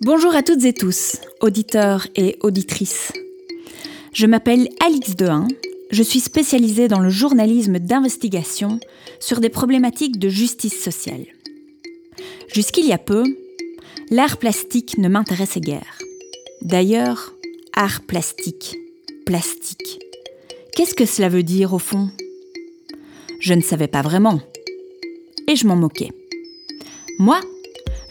Bonjour 0.00 0.32
à 0.36 0.44
toutes 0.44 0.64
et 0.64 0.72
tous, 0.72 1.16
auditeurs 1.40 2.06
et 2.14 2.36
auditrices. 2.40 3.12
Je 4.12 4.26
m'appelle 4.26 4.68
Alix 4.86 5.16
Dehain, 5.16 5.48
je 5.90 6.04
suis 6.04 6.20
spécialisée 6.20 6.86
dans 6.86 7.00
le 7.00 7.10
journalisme 7.10 7.80
d'investigation 7.80 8.78
sur 9.18 9.40
des 9.40 9.48
problématiques 9.48 10.20
de 10.20 10.28
justice 10.28 10.80
sociale. 10.80 11.26
Jusqu'il 12.54 12.86
y 12.86 12.92
a 12.92 12.98
peu, 12.98 13.24
l'art 14.10 14.36
plastique 14.36 14.98
ne 14.98 15.08
m'intéressait 15.08 15.60
guère. 15.60 15.98
D'ailleurs, 16.62 17.34
art 17.74 18.02
plastique, 18.02 18.76
plastique. 19.26 19.98
Qu'est-ce 20.76 20.94
que 20.94 21.06
cela 21.06 21.28
veut 21.28 21.42
dire 21.42 21.74
au 21.74 21.80
fond? 21.80 22.08
Je 23.40 23.52
ne 23.52 23.62
savais 23.62 23.88
pas 23.88 24.02
vraiment. 24.02 24.40
Et 25.48 25.56
je 25.56 25.66
m'en 25.66 25.76
moquais. 25.76 26.12
Moi, 27.18 27.40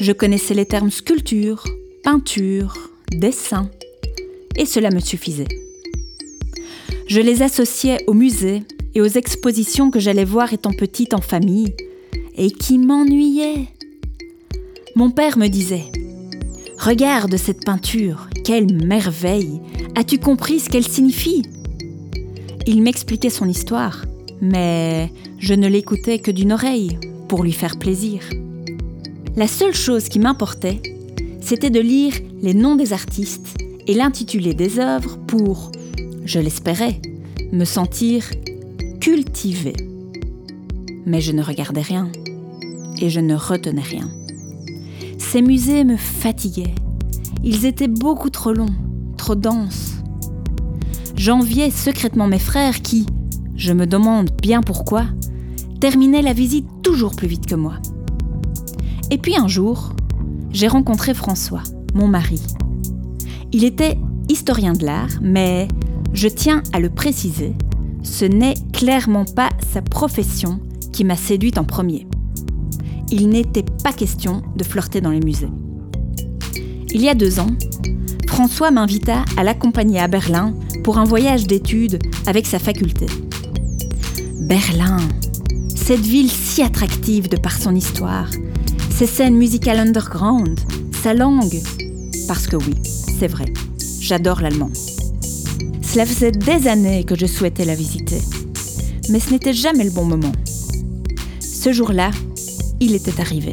je 0.00 0.12
connaissais 0.12 0.54
les 0.54 0.66
termes 0.66 0.90
sculpture, 0.90 1.64
peinture, 2.06 2.72
dessin, 3.10 3.68
et 4.54 4.64
cela 4.64 4.90
me 4.90 5.00
suffisait. 5.00 5.48
Je 7.08 7.20
les 7.20 7.42
associais 7.42 7.98
aux 8.06 8.14
musées 8.14 8.62
et 8.94 9.00
aux 9.00 9.08
expositions 9.08 9.90
que 9.90 9.98
j'allais 9.98 10.24
voir 10.24 10.52
étant 10.52 10.70
petite 10.70 11.14
en 11.14 11.20
famille, 11.20 11.74
et 12.36 12.52
qui 12.52 12.78
m'ennuyaient. 12.78 13.66
Mon 14.94 15.10
père 15.10 15.36
me 15.36 15.48
disait 15.48 15.86
Regarde 16.78 17.36
cette 17.36 17.64
peinture, 17.64 18.28
quelle 18.44 18.72
merveille 18.72 19.60
As-tu 19.96 20.18
compris 20.18 20.60
ce 20.60 20.68
qu'elle 20.68 20.86
signifie? 20.86 21.42
Il 22.68 22.82
m'expliquait 22.82 23.30
son 23.30 23.48
histoire, 23.48 24.04
mais 24.40 25.10
je 25.40 25.54
ne 25.54 25.66
l'écoutais 25.66 26.20
que 26.20 26.30
d'une 26.30 26.52
oreille, 26.52 27.00
pour 27.26 27.42
lui 27.42 27.52
faire 27.52 27.80
plaisir. 27.80 28.22
La 29.34 29.48
seule 29.48 29.74
chose 29.74 30.08
qui 30.08 30.20
m'importait, 30.20 30.80
c'était 31.46 31.70
de 31.70 31.78
lire 31.78 32.12
les 32.42 32.54
noms 32.54 32.74
des 32.74 32.92
artistes 32.92 33.56
et 33.86 33.94
l'intitulé 33.94 34.52
des 34.52 34.80
œuvres 34.80 35.16
pour, 35.28 35.70
je 36.24 36.40
l'espérais, 36.40 37.00
me 37.52 37.64
sentir 37.64 38.24
cultivée. 39.00 39.76
Mais 41.04 41.20
je 41.20 41.30
ne 41.30 41.44
regardais 41.44 41.82
rien 41.82 42.10
et 43.00 43.10
je 43.10 43.20
ne 43.20 43.36
retenais 43.36 43.80
rien. 43.80 44.10
Ces 45.18 45.40
musées 45.40 45.84
me 45.84 45.96
fatiguaient. 45.96 46.74
Ils 47.44 47.64
étaient 47.64 47.86
beaucoup 47.86 48.30
trop 48.30 48.52
longs, 48.52 48.74
trop 49.16 49.36
denses. 49.36 49.92
J'enviais 51.14 51.70
secrètement 51.70 52.26
mes 52.26 52.40
frères 52.40 52.82
qui, 52.82 53.06
je 53.54 53.72
me 53.72 53.86
demande 53.86 54.30
bien 54.42 54.62
pourquoi, 54.62 55.04
terminaient 55.80 56.22
la 56.22 56.32
visite 56.32 56.66
toujours 56.82 57.14
plus 57.14 57.28
vite 57.28 57.46
que 57.46 57.54
moi. 57.54 57.74
Et 59.12 59.18
puis 59.18 59.36
un 59.36 59.46
jour, 59.46 59.92
j'ai 60.56 60.68
rencontré 60.68 61.12
François, 61.12 61.62
mon 61.92 62.08
mari. 62.08 62.40
Il 63.52 63.62
était 63.62 63.98
historien 64.30 64.72
de 64.72 64.86
l'art, 64.86 65.18
mais 65.20 65.68
je 66.14 66.28
tiens 66.28 66.62
à 66.72 66.80
le 66.80 66.88
préciser, 66.88 67.52
ce 68.02 68.24
n'est 68.24 68.54
clairement 68.72 69.26
pas 69.26 69.50
sa 69.70 69.82
profession 69.82 70.58
qui 70.94 71.04
m'a 71.04 71.16
séduite 71.16 71.58
en 71.58 71.64
premier. 71.64 72.06
Il 73.10 73.28
n'était 73.28 73.66
pas 73.84 73.92
question 73.92 74.40
de 74.56 74.64
flirter 74.64 75.02
dans 75.02 75.10
les 75.10 75.20
musées. 75.20 75.50
Il 76.88 77.02
y 77.02 77.10
a 77.10 77.14
deux 77.14 77.38
ans, 77.38 77.54
François 78.26 78.70
m'invita 78.70 79.26
à 79.36 79.44
l'accompagner 79.44 80.00
à 80.00 80.08
Berlin 80.08 80.54
pour 80.84 80.96
un 80.96 81.04
voyage 81.04 81.46
d'études 81.46 81.98
avec 82.26 82.46
sa 82.46 82.58
faculté. 82.58 83.04
Berlin, 84.40 85.00
cette 85.74 86.00
ville 86.00 86.30
si 86.30 86.62
attractive 86.62 87.28
de 87.28 87.36
par 87.36 87.58
son 87.58 87.74
histoire, 87.74 88.30
ses 88.96 89.06
scènes 89.06 89.36
musicales 89.36 89.78
underground, 89.78 90.58
sa 91.02 91.12
langue. 91.12 91.60
Parce 92.26 92.46
que 92.46 92.56
oui, 92.56 92.74
c'est 93.18 93.26
vrai, 93.26 93.44
j'adore 94.00 94.40
l'allemand. 94.40 94.70
Cela 95.82 96.06
faisait 96.06 96.32
des 96.32 96.66
années 96.66 97.04
que 97.04 97.14
je 97.14 97.26
souhaitais 97.26 97.66
la 97.66 97.74
visiter. 97.74 98.22
Mais 99.10 99.20
ce 99.20 99.32
n'était 99.32 99.52
jamais 99.52 99.84
le 99.84 99.90
bon 99.90 100.06
moment. 100.06 100.32
Ce 101.40 101.74
jour-là, 101.74 102.10
il 102.80 102.94
était 102.94 103.20
arrivé. 103.20 103.52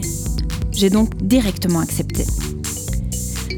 J'ai 0.72 0.90
donc 0.90 1.14
directement 1.18 1.82
accepté. 1.82 2.24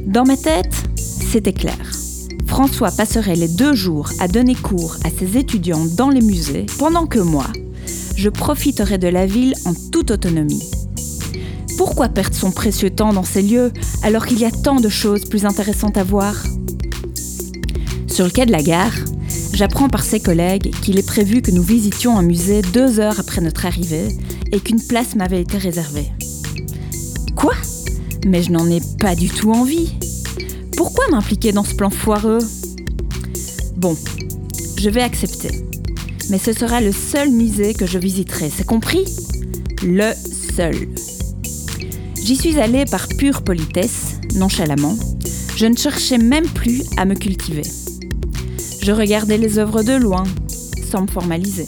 Dans 0.07 0.25
ma 0.25 0.38
tête, 0.38 0.74
c'était 0.95 1.53
clair. 1.53 1.91
François 2.47 2.90
passerait 2.90 3.35
les 3.35 3.47
deux 3.47 3.75
jours 3.75 4.09
à 4.19 4.28
donner 4.28 4.56
cours 4.56 4.97
à 5.03 5.12
ses 5.12 5.38
étudiants 5.38 5.85
dans 5.97 6.09
les 6.09 6.22
musées, 6.22 6.66
pendant 6.79 7.06
que 7.06 7.19
moi, 7.19 7.45
je 8.16 8.29
profiterais 8.29 8.97
de 8.97 9.07
la 9.07 9.28
ville 9.28 9.53
en 9.66 9.74
toute 9.91 10.09
autonomie 10.09 10.63
pourquoi 11.78 12.09
perdre 12.09 12.36
son 12.36 12.52
précieux 12.52 12.90
temps 12.90 13.13
dans 13.13 13.24
ces 13.24 13.41
lieux 13.41 13.72
alors 14.03 14.25
qu'il 14.25 14.40
y 14.40 14.46
a 14.46 14.52
tant 14.52 14.80
de 14.80 14.90
choses 14.90 15.25
plus 15.25 15.46
intéressantes 15.46 15.97
à 15.97 16.03
voir? 16.03 16.36
Sur 18.08 18.25
le 18.25 18.31
quai 18.31 18.46
de 18.46 18.52
la 18.52 18.63
gare, 18.63 18.94
j'apprends 19.53 19.90
par 19.90 20.03
ses 20.03 20.19
collègues 20.19 20.72
qu'il 20.81 20.97
est 20.97 21.06
prévu 21.06 21.41
que 21.41 21.52
nous 21.52 21.63
visitions 21.63 22.18
un 22.18 22.22
musée 22.22 22.62
deux 22.62 23.00
heures 23.00 23.19
après 23.19 23.41
notre 23.41 23.66
arrivée 23.66 24.08
et 24.52 24.59
qu'une 24.59 24.81
place 24.81 25.16
m'avait 25.16 25.41
été 25.41 25.58
réservée. 25.58 26.12
Quoi? 27.36 27.53
Mais 28.25 28.42
je 28.42 28.52
n'en 28.52 28.69
ai 28.69 28.81
pas 29.00 29.16
du 29.16 29.30
tout 29.30 29.52
envie. 29.52 29.94
Pourquoi 30.78 31.07
m'impliquer 31.09 31.52
dans 31.52 31.63
ce 31.63 31.75
plan 31.75 31.90
foireux? 31.90 32.40
Bon, 33.75 33.97
je 34.78 34.90
vais 34.90 35.02
accepter. 35.02 35.66
Mais 36.30 36.40
ce 36.40 36.53
sera 36.53 36.81
le 36.81 36.92
seul 36.92 37.30
musée 37.30 37.74
que 37.74 37.86
je 37.86 37.97
visiterai, 37.97 38.50
c'est 38.50 38.66
compris? 38.66 39.06
Le 39.84 40.13
seul. 40.56 40.75
J'y 42.25 42.36
suis 42.36 42.59
allée 42.59 42.86
par 42.86 43.08
pure 43.08 43.44
politesse, 43.44 44.16
nonchalamment. 44.34 44.97
Je 45.58 45.68
ne 45.68 45.78
cherchais 45.78 46.18
même 46.18 46.47
plus 46.47 46.81
à 46.97 47.06
me 47.06 47.13
cultiver. 47.13 47.62
Je 48.81 48.91
regardais 48.91 49.38
les 49.38 49.59
œuvres 49.59 49.84
de 49.84 49.94
loin, 49.94 50.24
sans 50.90 51.03
me 51.03 51.08
formaliser. 51.08 51.68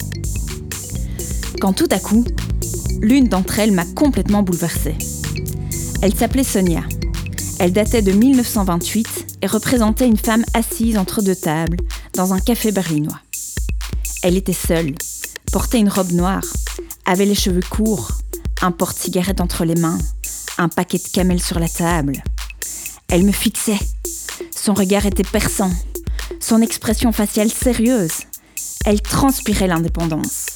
Quand 1.62 1.73
tout 1.73 1.88
à 1.91 2.00
coup, 2.00 2.25
l'une 3.01 3.28
d'entre 3.28 3.59
elles 3.59 3.72
m'a 3.72 3.85
complètement 3.85 4.41
bouleversée. 4.41 4.95
Elle 6.01 6.16
s'appelait 6.16 6.44
Sonia. 6.44 6.81
Elle 7.59 7.72
datait 7.72 8.01
de 8.01 8.13
1928 8.13 9.38
et 9.44 9.47
représentait 9.47 10.07
une 10.07 10.18
femme 10.18 10.44
assise 10.56 10.97
entre 10.97 11.22
deux 11.22 11.35
tables 11.35 11.78
dans 12.16 12.34
un 12.34 12.39
café 12.39 12.72
berlinois. 12.72 13.19
Elle 14.24 14.35
était 14.35 14.53
seule, 14.53 14.95
portait 15.51 15.78
une 15.78 15.89
robe 15.89 16.13
noire, 16.13 16.45
avait 17.06 17.25
les 17.25 17.35
cheveux 17.35 17.62
courts, 17.69 18.13
un 18.63 18.72
porte-cigarette 18.72 19.39
entre 19.39 19.63
les 19.63 19.75
mains, 19.75 20.00
un 20.57 20.69
paquet 20.69 20.97
de 20.97 21.07
camels 21.12 21.41
sur 21.41 21.59
la 21.59 21.69
table. 21.69 22.23
Elle 23.09 23.23
me 23.23 23.31
fixait. 23.31 23.79
Son 24.56 24.73
regard 24.73 25.06
était 25.06 25.23
perçant, 25.23 25.72
son 26.40 26.62
expression 26.62 27.12
faciale 27.12 27.50
sérieuse. 27.50 28.23
Elle 28.85 29.01
transpirait 29.01 29.68
l'indépendance. 29.68 30.47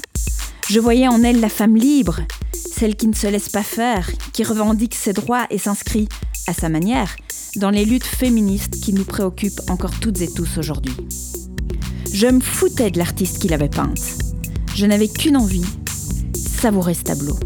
Je 0.70 0.80
voyais 0.80 1.08
en 1.08 1.24
elle 1.24 1.40
la 1.40 1.50
femme 1.50 1.76
libre, 1.76 2.22
celle 2.54 2.96
qui 2.96 3.08
ne 3.08 3.16
se 3.16 3.28
laisse 3.28 3.50
pas 3.50 3.64
faire, 3.64 4.10
qui 4.34 4.44
revendique 4.44 4.96
ses 4.96 5.14
droits 5.14 5.46
et 5.50 5.58
s'inscrit, 5.58 6.08
à 6.48 6.54
sa 6.54 6.70
manière, 6.70 7.16
dans 7.58 7.70
les 7.70 7.86
luttes 7.86 8.06
féministes 8.06 8.80
qui 8.82 8.94
nous 8.94 9.04
préoccupent 9.04 9.62
encore 9.70 10.00
toutes 10.00 10.22
et 10.22 10.32
tous 10.32 10.58
aujourd'hui. 10.58 10.96
Je 12.14 12.28
me 12.28 12.40
foutais 12.40 12.92
de 12.92 12.98
l'artiste 12.98 13.40
qui 13.40 13.48
l'avait 13.48 13.70
peinte. 13.70 14.02
Je 14.76 14.86
n'avais 14.86 15.08
qu'une 15.08 15.38
envie, 15.38 15.66
savourer 16.36 16.94
ce 16.94 17.04
tableau. 17.04 17.38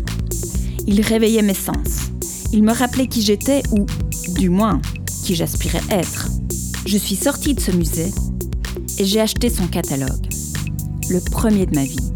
Il 0.87 1.01
réveillait 1.01 1.41
mes 1.41 1.53
sens. 1.53 2.14
Il 2.55 2.63
me 2.63 2.71
rappelait 2.71 3.07
qui 3.07 3.21
j'étais 3.21 3.63
ou, 3.73 3.85
du 4.29 4.49
moins, 4.49 4.81
qui 5.25 5.35
j'aspirais 5.35 5.81
être. 5.89 6.29
Je 6.85 6.97
suis 6.97 7.17
sortie 7.17 7.53
de 7.53 7.59
ce 7.59 7.71
musée 7.71 8.13
et 8.97 9.03
j'ai 9.03 9.19
acheté 9.19 9.49
son 9.49 9.67
catalogue. 9.67 10.25
Le 11.09 11.19
premier 11.19 11.65
de 11.65 11.75
ma 11.75 11.83
vie. 11.83 12.13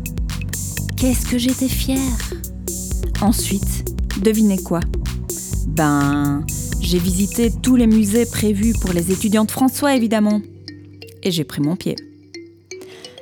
Qu'est-ce 0.95 1.25
que 1.25 1.37
j'étais 1.37 1.67
fière 1.67 2.31
Ensuite, 3.19 3.91
devinez 4.23 4.63
quoi 4.63 4.79
Ben, 5.67 6.45
j'ai 6.79 6.99
visité 6.99 7.51
tous 7.61 7.75
les 7.75 7.87
musées 7.87 8.25
prévus 8.25 8.73
pour 8.79 8.93
les 8.93 9.11
étudiants 9.11 9.43
de 9.43 9.51
François, 9.51 9.93
évidemment. 9.93 10.41
Et 11.21 11.31
j'ai 11.31 11.43
pris 11.43 11.61
mon 11.61 11.75
pied. 11.75 11.97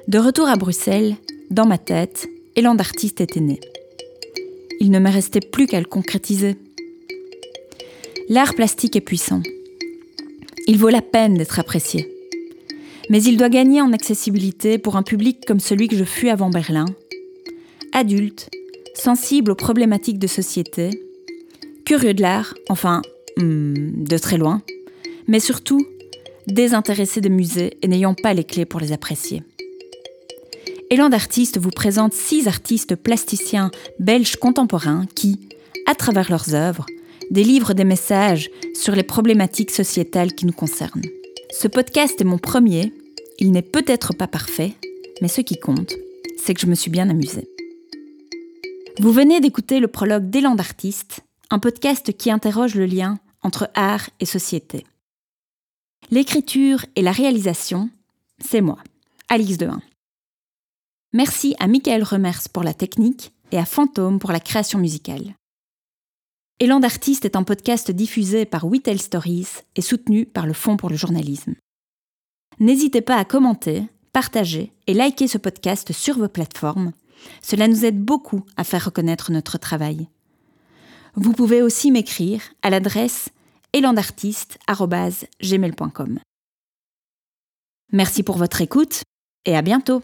De 0.08 0.20
retour 0.20 0.48
à 0.48 0.56
Bruxelles, 0.56 1.16
dans 1.50 1.66
ma 1.66 1.80
tête, 1.80 2.28
élan 2.56 2.76
d'artiste 2.76 3.22
était 3.22 3.40
né. 3.40 3.60
Il 4.80 4.92
ne 4.92 5.00
me 5.00 5.10
restait 5.10 5.40
plus 5.40 5.66
qu'à 5.66 5.80
le 5.80 5.88
concrétiser. 5.88 6.58
L'art 8.30 8.56
plastique 8.56 8.98
est 8.98 9.02
puissant. 9.02 9.42
Il 10.68 10.78
vaut 10.78 10.90
la 10.90 11.02
peine 11.02 11.36
d'être 11.36 11.60
apprécié. 11.60 12.12
Mais 13.10 13.24
il 13.24 13.38
doit 13.38 13.48
gagner 13.48 13.80
en 13.80 13.94
accessibilité 13.94 14.78
pour 14.78 14.98
un 14.98 15.04
public 15.04 15.46
comme 15.48 15.62
celui 15.62 15.88
que 15.88 15.96
je 15.96 16.04
fus 16.04 16.28
avant 16.28 16.50
Berlin. 16.50 16.84
Adulte, 17.94 18.50
sensible 18.94 19.52
aux 19.52 19.56
problématiques 19.56 20.20
de 20.20 20.28
société, 20.28 20.90
curieux 21.86 22.14
de 22.14 22.22
l'art, 22.22 22.54
enfin, 22.68 23.02
hmm, 23.38 24.04
de 24.04 24.18
très 24.18 24.38
loin, 24.38 24.62
mais 25.28 25.40
surtout 25.40 25.86
désintéressé 26.48 27.22
des 27.22 27.30
musées 27.30 27.78
et 27.82 27.88
n'ayant 27.88 28.14
pas 28.14 28.34
les 28.34 28.44
clés 28.44 28.66
pour 28.66 28.82
les 28.82 28.92
apprécier. 28.92 29.42
Élan 30.90 31.08
d'artistes 31.08 31.60
vous 31.60 31.70
présente 31.70 32.14
six 32.14 32.50
artistes 32.50 32.96
plasticiens 32.96 33.72
belges 34.00 34.36
contemporains 34.36 35.06
qui, 35.16 35.40
à 35.86 35.96
travers 35.96 36.30
leurs 36.30 36.56
œuvres, 36.56 36.86
délivre 37.32 37.74
des 37.74 37.84
messages 37.84 38.50
sur 38.74 38.96
les 38.96 39.04
problématiques 39.04 39.72
sociétales 39.72 40.34
qui 40.34 40.46
nous 40.46 40.54
concernent. 40.54 41.04
Ce 41.52 41.68
podcast 41.68 42.20
est 42.22 42.26
mon 42.26 42.38
premier, 42.38 42.94
il 43.40 43.52
n'est 43.52 43.62
peut-être 43.62 44.14
pas 44.14 44.28
parfait, 44.28 44.74
mais 45.22 45.28
ce 45.28 45.42
qui 45.42 45.60
compte, 45.60 45.94
c'est 46.38 46.54
que 46.54 46.62
je 46.62 46.68
me 46.68 46.76
suis 46.76 46.92
bien 46.92 47.10
amusée. 47.10 47.48
Vous 49.00 49.12
venez 49.12 49.40
d'écouter 49.40 49.80
le 49.80 49.88
prologue 49.88 50.30
d'Élan 50.30 50.56
d'artiste, 50.56 51.22
un 51.50 51.60
podcast 51.60 52.16
qui 52.18 52.32
interroge 52.32 52.76
le 52.76 52.86
lien 52.86 53.20
entre 53.44 53.70
art 53.76 54.10
et 54.20 54.26
société. 54.26 54.86
L'écriture 56.10 56.86
et 56.96 57.02
la 57.02 57.12
réalisation, 57.12 57.90
c'est 58.40 58.62
moi, 58.62 58.78
Alix 59.30 59.58
Dehain. 59.58 59.82
Merci 61.14 61.56
à 61.60 61.68
Michael 61.68 62.04
Remers 62.04 62.50
pour 62.52 62.64
la 62.64 62.74
technique 62.74 63.32
et 63.52 63.58
à 63.58 63.66
Fantôme 63.66 64.20
pour 64.20 64.32
la 64.32 64.40
création 64.40 64.80
musicale. 64.80 65.36
Élan 66.60 66.80
d'artiste 66.80 67.24
est 67.24 67.36
un 67.36 67.44
podcast 67.44 67.92
diffusé 67.92 68.46
par 68.46 68.66
We 68.66 68.82
Tell 68.82 69.00
Stories 69.00 69.48
et 69.76 69.84
soutenu 69.84 70.26
par 70.26 70.48
le 70.48 70.54
Fonds 70.54 70.76
pour 70.76 70.90
le 70.90 70.96
journalisme. 70.96 71.54
N'hésitez 72.60 73.02
pas 73.02 73.18
à 73.18 73.26
commenter, 73.26 73.84
partager 74.12 74.74
et 74.88 74.96
liker 74.96 75.28
ce 75.28 75.38
podcast 75.38 75.94
sur 75.94 76.18
vos 76.18 76.28
plateformes. 76.28 76.94
Cela 77.44 77.68
nous 77.68 77.86
aide 77.86 78.04
beaucoup 78.04 78.44
à 78.58 78.64
faire 78.64 78.86
reconnaître 78.86 79.32
notre 79.32 79.60
travail. 79.60 80.08
Vous 81.14 81.34
pouvez 81.34 81.62
aussi 81.62 81.92
m'écrire 81.92 82.42
à 82.64 82.72
l'adresse 82.72 83.30
élandartiste.gmail.com. 83.74 86.20
Merci 87.92 88.24
pour 88.24 88.38
votre 88.38 88.62
écoute 88.62 89.04
et 89.46 89.56
à 89.56 89.62
bientôt 89.62 90.02